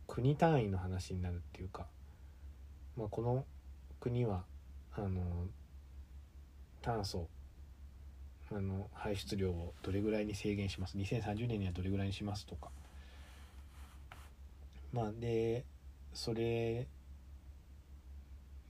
[0.08, 1.86] 国単位の話になるっていうか、
[2.98, 3.46] まあ、この
[4.00, 4.44] 国は
[4.96, 5.48] あの
[6.86, 7.28] 炭素
[8.52, 12.70] あの排出量をどれぐらいに制限します？2030年にはどれぐらいにしますとか。
[14.94, 15.66] まあで
[16.14, 16.86] それ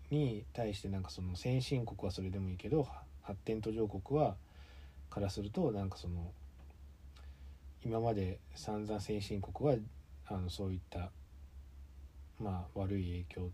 [0.09, 2.87] に対してなんかその先進国はそれでもいいけど
[3.21, 4.35] 発展途上国は
[5.09, 6.31] からするとなんかその
[7.83, 9.75] 今まで散々先進国は
[10.25, 11.11] あのそういった
[12.39, 13.51] まあ悪い影響、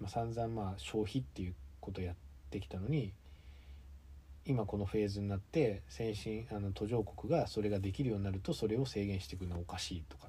[0.00, 2.16] まあ、散々まあ消費っていうことをやっ
[2.50, 3.12] てきたのに
[4.46, 10.28] 今このフェーズになって先進あの途上国がそれができるようになるとそれを制限していくのはおかしいとか、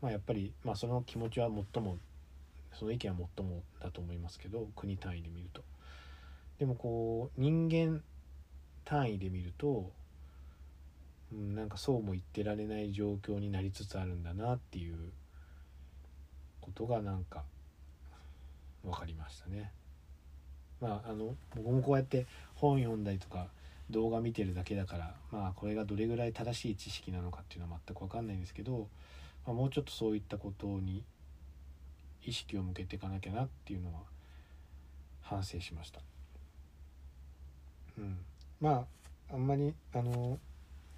[0.00, 1.98] まあ、やっぱり、まあ、その気持ちは最も
[2.72, 5.62] その意見は最もだと思いますけど国単位で見ると。
[6.58, 8.02] でもこう人間
[8.84, 9.90] 単位で見ると、
[11.32, 14.96] うん、なんかそうも言ってられない状況になりつつあるんだなっていう
[16.60, 17.42] ことがなんか
[18.84, 19.72] 分かりましたね。
[20.80, 22.26] まあ、あの僕もこうやって
[22.64, 23.48] 本読んだりとか
[23.90, 28.88] 動画見てるだけだからまあこれがどれぐらい正しい知識なのかっていうのは全く分かんないんですけど、
[29.46, 31.02] まあ、もうちょっとそういったことに
[32.24, 34.00] 意識を向けていかなきゃなっていうのは
[35.20, 36.00] 反省しました。
[37.98, 38.16] うん、
[38.60, 38.86] ま
[39.30, 40.38] ああんまりあの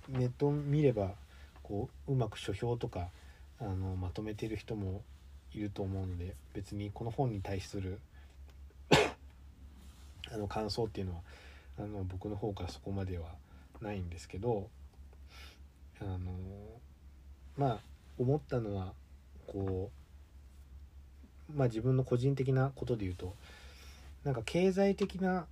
[0.09, 1.11] ネットを見れば
[1.63, 3.09] こううまく書評とか
[3.59, 5.03] あのまとめてる人も
[5.53, 7.99] いると思うので別にこの本に対する
[10.31, 11.21] あの感想っていうのは
[11.79, 13.35] あの僕の方からそこまでは
[13.81, 14.69] ないんですけど
[16.01, 16.19] あの
[17.57, 17.79] まあ
[18.19, 18.93] 思ったのは
[19.47, 19.91] こ
[21.51, 23.35] うまあ自分の個人的なことで言うと
[24.25, 25.47] なんか経済的な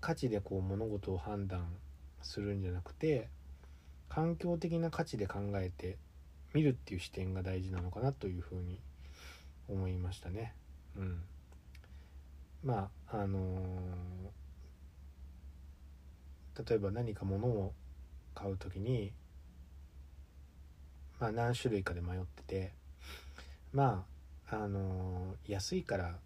[0.00, 1.66] 価値でこう物事を判断
[2.22, 3.28] するんじゃなくて
[4.08, 5.96] 環境的な価値で考えて
[6.52, 8.78] 見るっていう視点が大事なのかなというふうに
[9.68, 10.52] 思いましたね。
[10.96, 11.22] うん、
[12.64, 14.19] まああのー、
[16.58, 17.72] 例えば何か物を
[18.34, 19.12] 買う時に、
[21.18, 22.72] まあ、何種類かで迷ってて
[23.72, 24.04] ま
[24.50, 26.16] ああのー、安いから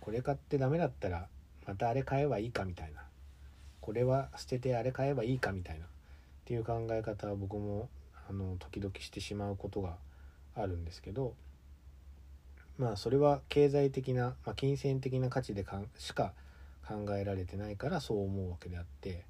[0.00, 1.28] これ買ってダメだったら
[1.66, 3.02] またあれ買えばいいかみたいな。
[3.80, 5.84] これは捨ててあれ買えばいいかみたいな。
[5.84, 5.88] っ
[6.46, 7.88] ていう考え方は僕も
[8.28, 9.96] あの時々してしまうことが
[10.54, 11.34] あるんですけど
[12.78, 16.32] まあそれは経済的な、まあ、金銭的な価値でかんしか
[16.86, 19.24] 考えられてないからそう思うわけであって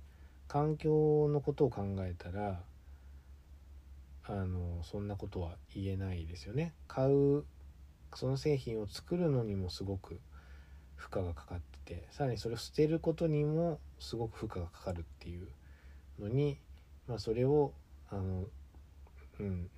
[0.54, 2.62] 環境のことを考えたら
[4.22, 6.74] あのそんなことは言えないですよね。
[6.86, 7.44] 買う
[8.14, 10.20] その製品を作るのにもすごく
[10.94, 15.48] 負荷がかかっててさらにそれを捨てることにもすごく負荷がかかるっていう
[16.20, 16.60] のに、
[17.08, 17.72] まあ、それを
[18.08, 18.44] あの、
[19.40, 19.68] うん、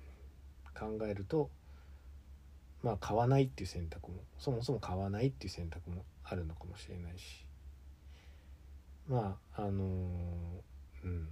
[0.79, 1.49] 考えると
[2.83, 7.46] まあ買わないっていう選択もそもそも買わないっていう選択もあるのかもしれないし
[9.07, 9.83] まああの
[11.03, 11.27] うん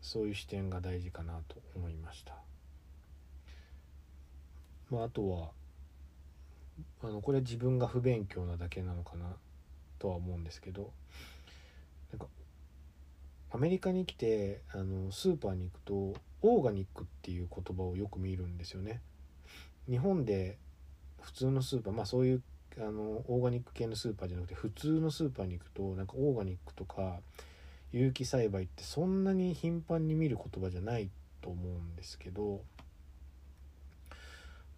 [0.00, 2.36] そういう視点が大事かなと思いました。
[4.88, 5.50] まあ、あとは
[7.02, 9.36] あのこれは自分が不勉強なだけなのかな
[9.98, 10.92] とは思うんですけど
[12.12, 12.26] なんか
[13.50, 19.00] アメリカに来てあのスーパーに行くとオーガニックっていう言葉をよく見るんですよね。
[19.88, 20.58] 日本で
[21.20, 22.42] 普通のスーパーまあそういう
[22.78, 27.20] あのオーガニック系のスーパーじゃなくて普通のスーパーに行くとなんかオーガニックとか
[27.92, 31.08] 有機栽培ってそんなに頻繁に見る言葉じゃない
[31.40, 32.60] と思うんですけど、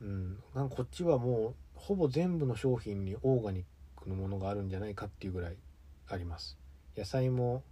[0.00, 3.64] うん、なんかこっちはもうほぼ全部の商品にオーガニッ
[3.96, 5.56] クのものがあるんじゃないかっていうぐらい
[6.08, 6.56] あります。
[6.96, 7.62] 野菜も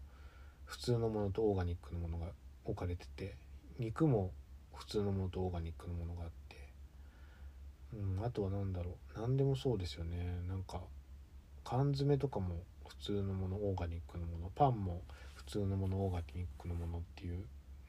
[0.64, 2.26] 普通のものとオーガニックのものが
[2.64, 3.34] 置かれてて
[3.78, 4.30] 肉も
[4.72, 6.45] 普通のものとオーガニックのものがあって
[7.94, 10.80] うん、あとは何だろう何でもそうですよねなんか
[11.64, 15.02] 缶詰とかも普通のものオーガニックのものパンも
[15.34, 17.44] 普通のものオーガニックのものっていう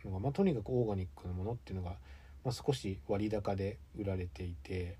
[0.05, 1.95] のが、まあ、とにかくオーガニックのものっていうのが、
[2.43, 4.97] まあ、少し割高で売られていて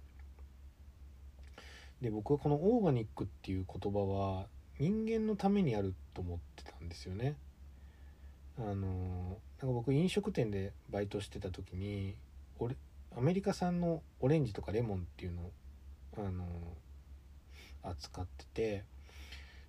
[2.02, 4.46] で僕はこのオーガニックっていう言葉は
[4.80, 7.36] 人間のためにあると思ってたんですよね。
[8.60, 12.16] あのなんか僕飲食店でバイトしてた時に
[12.60, 12.76] 俺
[13.18, 15.52] アメリカ産のオレンジとかレモンっていうのを
[16.18, 16.46] あの
[17.84, 18.84] 扱ってて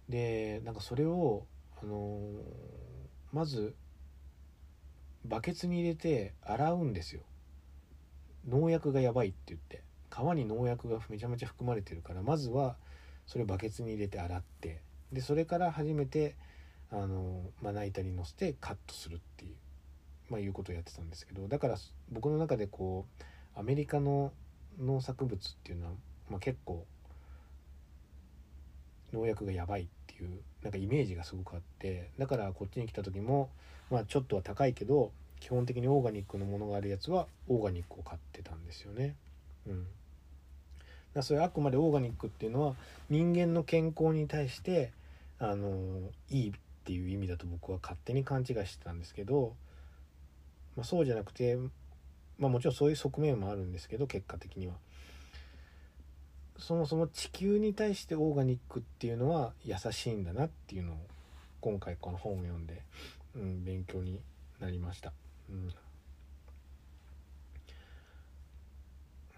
[0.08, 1.46] でなんかそれを、
[1.82, 2.18] あの
[3.32, 3.74] まず
[5.24, 7.22] バケツに入れて洗うんですよ。
[8.48, 9.82] 農薬がやばいって言って。
[10.10, 12.76] 皮に農薬がめちゃめちゃ含まれてるからまずは
[13.26, 14.80] それをバケツに入れて洗って
[15.12, 16.34] でそれから初めて
[16.90, 19.54] あのまな板に乗せてカットするっていう、
[20.30, 21.76] まあ、いうことをやってたんですけどだから
[22.10, 23.22] 僕の中でこう
[23.58, 24.32] アメリカの
[24.80, 25.92] 農作物っていうのは、
[26.30, 26.86] まあ、結構
[29.12, 30.30] 農薬がやばいっていう
[30.62, 33.50] なんかイメージがすごくあってだからこっちに来た時も、
[33.90, 39.14] まあ、ちょっとは高いけど基本的にオーガニックのものがあるやつはオーガニックを買ってたんですよね。
[39.66, 39.86] うん
[41.14, 42.74] だそれあくまでオーガニックっていうのは
[43.08, 44.92] 人間の健康に対して
[45.38, 46.52] あのいいっ
[46.84, 49.54] ていう意味だと僕は勝手に勘違いしてたんですけど、
[50.76, 51.56] まあ、そうじゃなくて、
[52.38, 54.74] まあ、もちろんそういう側面もあるんですけど結果的には。
[56.58, 60.96] そもそも地球に対してオーガニックっていうのは優しいんだなっていうのを
[61.60, 62.82] 今回この本を読んで、
[63.36, 64.20] うん、勉強に
[64.60, 65.12] なりました。
[65.50, 65.72] うん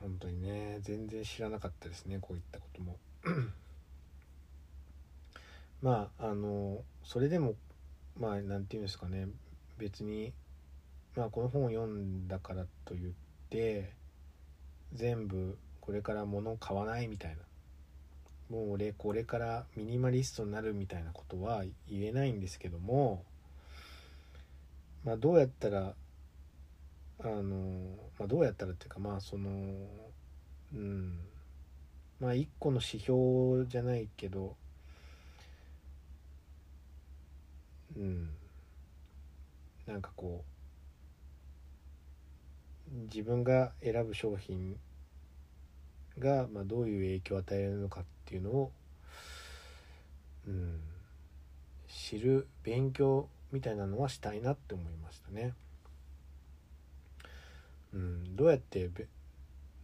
[0.00, 2.96] 本当にね全然知らなかったですねこういったことも
[5.82, 7.54] まああのそれでも
[8.18, 9.28] まあ何て言うんですかね
[9.78, 10.32] 別に
[11.16, 13.12] まあこの本を読んだからといっ
[13.48, 13.92] て
[14.92, 17.36] 全部これから物を買わないみたいな。
[18.50, 23.22] もう俺これからミニマリストになるみたいなことは言えないんですけども
[25.04, 25.94] まあどうやったら
[27.22, 29.50] あの、まあ、どうやったらっていうかまあその
[30.74, 31.18] うん
[32.18, 34.56] まあ一個の指標じゃないけど
[37.96, 38.30] うん
[39.86, 40.49] なんかこう
[42.90, 44.76] 自分が選ぶ商品
[46.18, 48.72] が、まあ、どういう影響を与えるのかっていうのを、
[50.46, 50.80] うん、
[51.88, 55.54] 知る勉強みたいなのはしたいなって思いましたね。
[57.92, 58.88] うん、どうやって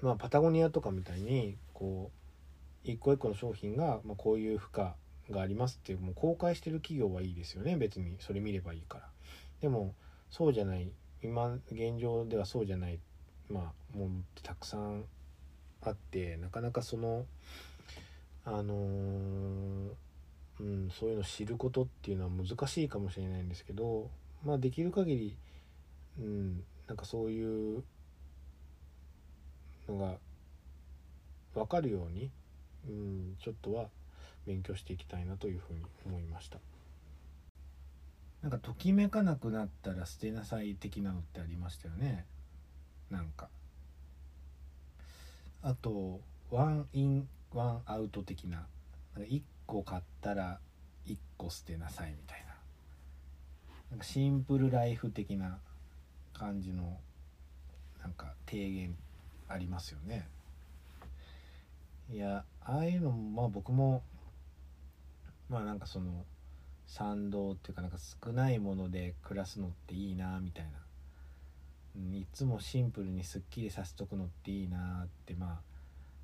[0.02, 2.10] まあ、パタゴニアとかみたいにこ
[2.84, 4.90] う一個一個の商品が、まあ、こういう負荷
[5.34, 9.08] がありますっていうもう公開してる企業はいいですよね別にそれ見ればいいから
[9.60, 9.94] でも
[10.30, 10.88] そうじゃない
[11.22, 12.98] 今現状ではそうじゃない
[13.48, 14.10] まあもう
[14.42, 15.04] たくさん
[15.82, 17.24] あってなかなかその
[18.44, 19.90] あのー、
[20.60, 24.08] うん、そういうのを知ることっていうのは難しいかもしれないんですけど
[24.44, 25.36] まあできる限り、
[26.18, 27.82] うん、なんかそういう
[29.88, 30.14] のが
[31.54, 32.30] 分かるように、
[32.88, 33.86] うん、ちょっとは
[34.46, 36.58] 勉強していきたいなというふうに思いました。
[38.42, 42.26] なんかときめかなくなったら捨てなさい的なのってありましたよね。
[43.10, 43.48] なんか。
[45.62, 46.20] あと
[46.50, 48.66] ワンインワンアウト的な。
[49.14, 50.60] なんか1個買ったら
[51.06, 52.54] 1個捨てなさいみたいな。
[53.90, 55.58] なんかシンプルライフ的な
[56.32, 56.98] 感じの
[58.02, 58.96] なんか提言
[59.48, 60.28] ありますよね。
[62.10, 64.02] いやああいうのもまあ僕も
[65.48, 66.24] まあなんかその
[66.86, 70.70] 賛同っていうかなんか少ないもので暮らすのっていいなみたいな、
[71.96, 75.60] うん、いつもシンプルにすっきりさせとくのっていいなってま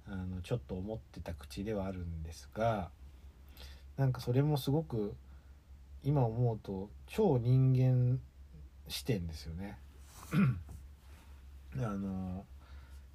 [0.09, 2.91] ああのちょっと思ってた口ではあるんですが
[3.97, 5.15] なんかそれもすごく
[6.03, 8.19] 今思うと超人間
[8.89, 9.79] 視点ですよね。
[11.79, 12.45] あの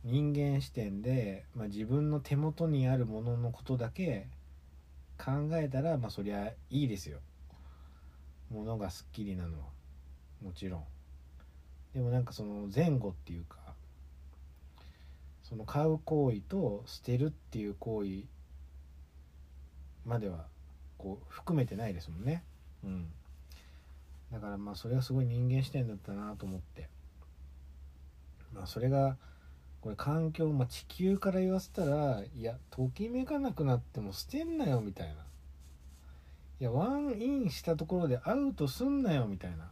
[0.03, 4.27] 人間視点で、まあ、自分の手元にあるもののことだけ
[5.17, 7.19] 考えたらまあそりゃいいですよ。
[8.51, 9.65] ものがすっきりなのは
[10.43, 10.83] もちろん。
[11.93, 13.57] でもなんかその前後っていうか
[15.43, 18.23] その買う行為と捨てるっていう行為
[20.05, 20.45] までは
[20.97, 22.43] こう含めてないですもんね。
[22.83, 23.07] うん。
[24.31, 26.89] だからまあそれはすごい人間視点だったなと思って。
[28.53, 29.17] まあそれが
[29.81, 35.13] これ環境、まあ、地球から言わせたらいやときめかなくなっても捨てんなよみたいな。
[36.59, 39.69] いやワンインしたところでアウトすんなよみたいな。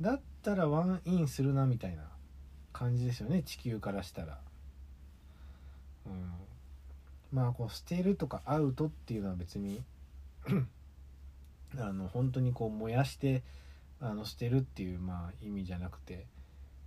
[0.00, 2.02] だったらワンインするなみたいな
[2.72, 4.38] 感じですよね地球からしたら。
[6.06, 6.30] うん。
[7.32, 9.82] まあこう捨てるとかアウトっていうのは別に
[11.78, 13.42] あの本当にこう燃やして
[14.00, 16.26] あの捨てるっていうまあ意味じゃなくて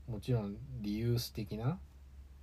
[0.08, 1.80] もちろんリユース的な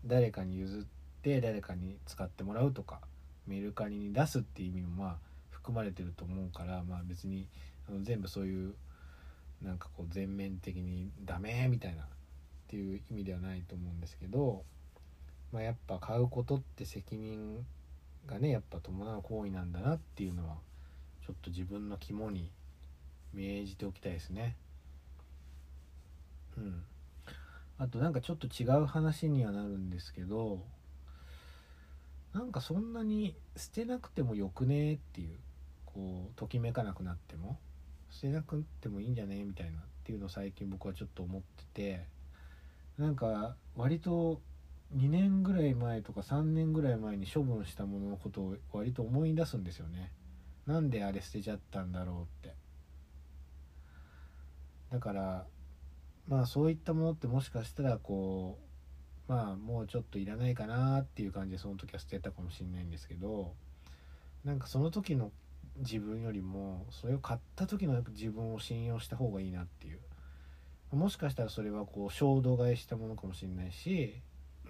[0.04, 0.82] 誰かに譲っ
[1.22, 3.00] て誰かに使ってもらうとか
[3.46, 5.33] メルカリに出すっていう意味もまあ
[5.64, 7.48] 含まれてると思うからまあ別に
[7.88, 8.74] あの全部そういう
[9.62, 12.06] なんかこう全面的にダメみたいなっ
[12.68, 14.62] ていう意味ではないと思うんですけど、
[15.52, 17.64] まあ、やっぱ買うことって責任
[18.26, 20.56] がねやっぱ伴う行為なんだなっていうのは
[21.26, 22.50] ちょっと自分の肝に
[23.32, 24.56] 銘じておきたいですね。
[26.58, 26.82] うん。
[27.78, 30.60] あとなんかちょっと違う話にはなるんですけど
[32.32, 35.36] なんかそんなに捨てなくてもよくねっていう
[35.94, 37.58] こうときめかなくなっても
[38.10, 39.42] 捨てなくてもいいんじゃね？
[39.44, 42.06] みたいなっていうのを最近僕はちょっと思ってて
[42.98, 44.40] なんか割と
[44.96, 50.12] 2年ぐらい前とか3年ぐらい前に処分したもののことを割と思い出すんですよね。
[50.66, 52.54] なんであれ捨てちゃったんだろうって。
[54.90, 55.46] だから
[56.28, 58.58] まあそういったものってもしかしたらこ
[59.28, 63.54] うまあもうちょっといらないかなっていう感じでその時は捨てたかもしれないんですけど
[64.44, 65.32] なんかその時の
[65.78, 69.98] 自分よりもそれを買った時の自分を信用した方がいいなっていう。
[70.94, 74.14] もしかしたらそれはこう衝動買いしたものかもしれないし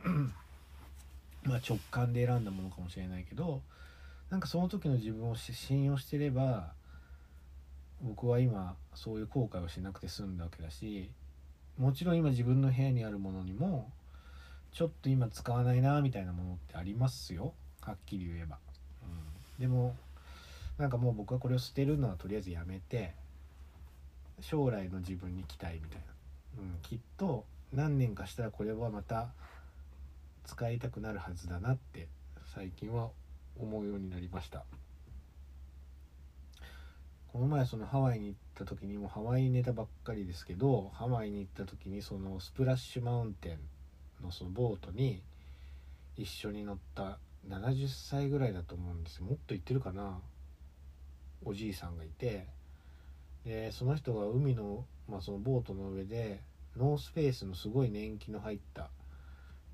[1.45, 3.61] ま直感で選んだものかもしれないけど
[4.31, 6.73] なんかその時の自分を信用してれば
[8.01, 11.11] 僕は今そういう後悔をしなくて済んだわけだし
[11.79, 13.91] もちろん今自分の部屋にあるものにも
[14.73, 17.53] ちょっと今使わないなみたいなものってありますよ。
[17.81, 18.59] はっきり言えば、
[19.05, 19.95] うん、でも
[20.79, 23.15] なんかもう僕はこれを捨てるのはとりあえずやめて
[24.41, 26.01] 将来の自分に期待みたい
[26.57, 29.29] な、うん、きっと何年かしたらこれはまた
[30.45, 32.09] 使いたくなるはずだなって
[32.55, 33.11] 最近は
[33.59, 34.65] 思うようになりました。
[37.33, 43.59] この前そのハワイに行った時にもハワイネタばっかりですけどハワイに行った時にそのスプラッシュマウンテ
[44.21, 45.21] ンのそのボートに
[46.17, 47.19] 一緒に乗った
[47.49, 49.25] 70歳ぐらいだと思うんですよ。
[49.25, 50.21] もっと行ってるかな？
[51.45, 52.47] おじいさんがいて
[53.45, 56.41] でその人が海の,、まあそのボートの上で
[56.77, 58.89] ノースペースのすごい年季の入った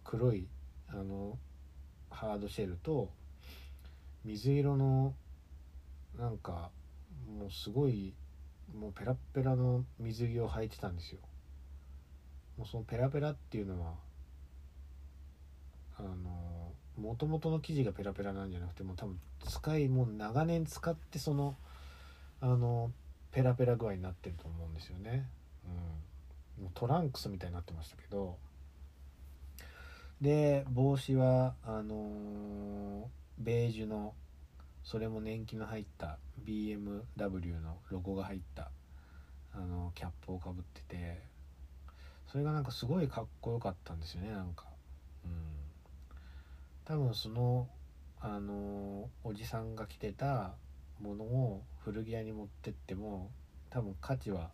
[0.05, 0.47] 黒い
[0.89, 1.39] あの
[2.11, 3.11] ハードシェルと
[4.25, 5.15] 水色の
[6.19, 6.71] なんか
[7.39, 8.13] もうすごい
[8.79, 11.21] もうペラペラの水着を履いてたんですよ。
[12.59, 13.95] もうそのペラペラっていうのは
[15.97, 16.60] あの
[17.01, 21.57] もともとの生地がペラペラなんじゃなくてもう多分使いもう長年使ってその
[22.41, 22.91] あの
[23.33, 25.27] ペラペラ具合になってると思うんですよね、
[26.59, 28.37] うん、もうトランクスみたいになってましたけど。
[30.21, 33.05] で帽子はあのー、
[33.39, 34.13] ベージュの
[34.85, 38.71] それも年季の入った BMW のロゴが入った
[39.55, 41.31] あのキャップをかぶってて。
[42.31, 44.70] それがなんかすごいかっこよかったんですよねなんか。
[46.91, 47.69] 多分その
[48.21, 50.57] あのおじさんが着てた
[51.01, 53.31] ものを古着屋に持ってっても
[53.71, 54.51] 多分価値は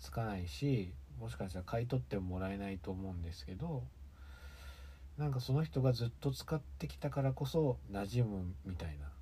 [0.00, 3.84] つかないしもしかしたら買い取ってもらえないと思うんですけど
[5.18, 9.12] なんかその人がずっと使ってきたからこそ馴染むみたいな、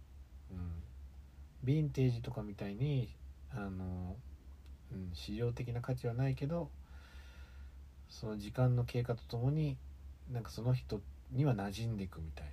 [0.52, 3.10] うん、ヴィンテージとかみたいに
[3.54, 4.16] あの、
[4.92, 6.70] うん、市場的な価値はないけど
[8.08, 9.76] その時間の経過とともに
[10.32, 12.52] なんかその人ってには馴染んでいくみたいな。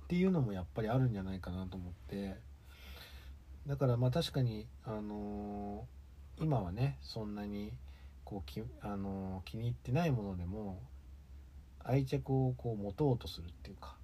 [0.00, 2.36] っていうのもやっぱりあるんじゃないかなと思って。
[3.66, 7.72] だからまあ確かにあのー、今はねそんなに
[8.24, 10.80] こうき、あのー、気に入ってないものでも
[11.84, 13.96] 愛着をこう持とうとするっていうか。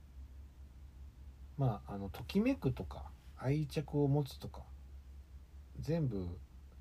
[1.56, 3.04] まああのときめくとか
[3.38, 4.62] 愛着を持つとか
[5.80, 6.26] 全部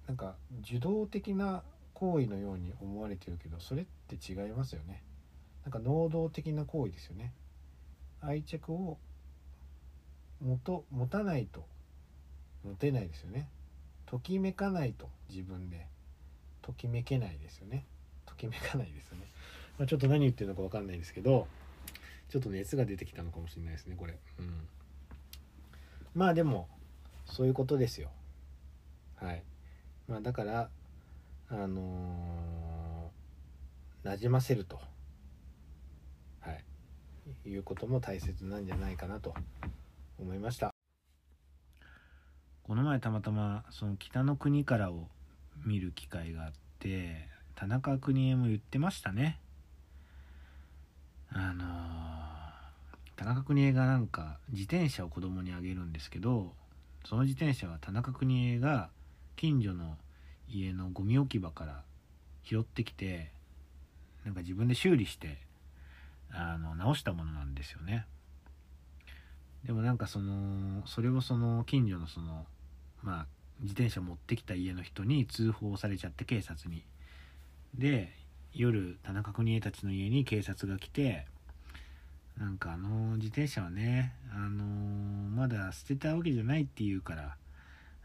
[0.08, 5.04] なんか受動的な行為のように思われてるけどそれって違いますよね。
[5.64, 7.34] なんか能動的な行為ですよね。
[8.22, 8.98] 愛着を
[10.42, 11.66] もと持たないと
[12.66, 13.48] 持てないですよね。
[14.06, 15.88] ときめかないと自分で。
[16.62, 17.86] ときめけないですよね。
[18.26, 19.26] ときめかないですよね。
[19.78, 21.48] まあ、ちょっと何言ってるのか分かんないですけど
[22.30, 24.18] ちょっと熱が出てきたのかもしれないですねこれ。
[24.40, 24.68] うん。
[26.16, 26.68] まあでも
[27.26, 28.10] そういうことですよ。
[29.16, 29.44] はい。
[30.08, 30.70] まあだから
[31.50, 34.80] あのー、馴染ませると。
[37.46, 39.34] いうことも大切なんじゃないかなと
[40.20, 40.72] 思いました。
[42.64, 45.08] この前たまたまその北の国からを
[45.66, 49.40] 見る機会があって田中邦衛も言ってましたね。
[51.30, 51.64] あの
[53.16, 56.54] 田中邦衛がなんか自転車を子供にあげるんですけど
[57.06, 58.90] その自転車は田中邦衛が
[59.36, 59.98] 近所の
[60.48, 61.84] 家のゴミ置き場から
[62.44, 63.32] 拾ってきて
[64.26, 65.38] なんか自分で修理して
[66.34, 68.06] あの直したものなんですよね。
[69.66, 72.46] でもなんかそのそれをその近所のその
[73.02, 73.28] まあ
[73.62, 76.84] 自転車持ってきた家の人に通報されちゃって警察に。
[77.76, 78.14] で
[78.54, 81.26] 夜田中邦衛たちの家に警察が来て
[82.38, 87.38] なんかあの自転車はねあのまだ捨てたわけじゃないって言うから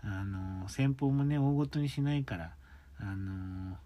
[0.02, 2.52] あの先方もね大ごとにしないから
[3.00, 3.76] あの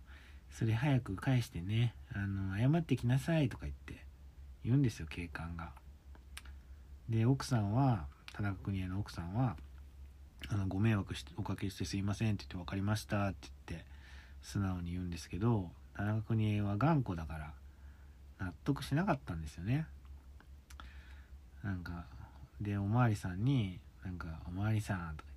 [0.50, 4.04] それ早く返してねあの謝ってきなさいとか言って
[4.64, 5.72] 言うんですよ警官が。
[7.08, 9.56] で奥さんは田中邦衛の奥さんは
[10.48, 13.86] あの「ご迷惑しおかけしてすいません」って言って「分かりました」って言って
[14.40, 17.54] 素直に言うんですけど田中邦衛は頑固だから
[18.38, 19.86] 納得しなかったんですよね。
[21.62, 22.06] なんか
[22.60, 25.30] でおまわりさんに「なんかおまわりさん」とか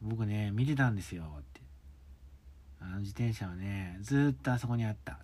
[0.00, 1.60] 僕ね見てたんですよ」って
[2.80, 5.18] 「あの自転車はねずっとあそこにあった」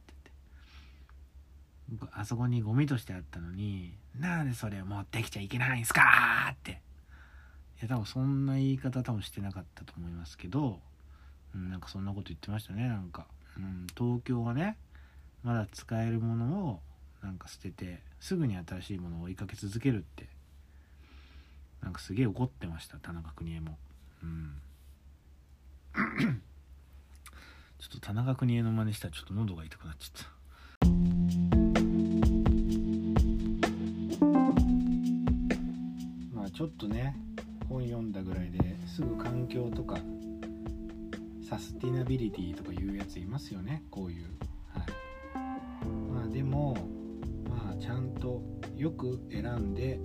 [2.13, 6.03] あそこにゴミとしてあったのになんでそれを持ってきちゃいけないんすか
[6.53, 6.83] って。
[7.81, 10.81] いや多分そんな言い方多分してなかったと思いますけど、
[11.55, 13.27] うん、なんかそんなこと言ってましたねなんか、
[13.57, 14.77] うん、東京はね
[15.45, 16.81] まだ使えるものを
[17.23, 20.27] なんか捨ててすぐに新しいものを追いかけ続けるって
[21.83, 23.79] なんかすげえ怒ってました田中邦衛も。
[24.23, 24.61] うん。
[27.79, 30.38] ちょっと田中邦衛の真似したらちょっと喉が痛くなっちゃった。
[36.59, 37.15] ちょっとね
[37.69, 39.97] 本読んだぐらいですぐ環境とか
[41.49, 44.25] サスティナビリティとかいうやついますよねこういう。
[44.75, 45.87] はい。
[46.13, 46.77] まあでも
[47.49, 48.43] まあちゃんと
[48.77, 50.01] よく選んで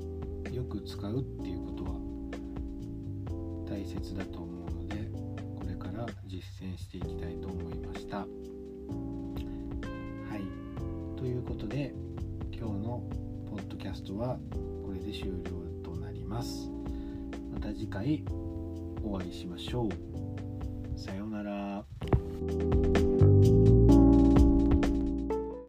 [0.51, 1.93] よく使うっていうことは
[3.67, 5.09] 大切だと思うので
[5.55, 8.17] これから実践していきたいと思いました。
[8.17, 8.25] は
[10.37, 11.17] い。
[11.17, 11.95] ということで
[12.51, 13.03] 今日の
[13.49, 14.37] ポッドキャストは
[14.85, 15.62] これで終了となり
[16.33, 16.69] ます。
[17.53, 18.23] また次回
[19.03, 20.22] お会いしましょう。